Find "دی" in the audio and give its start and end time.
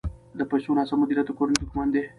1.93-2.03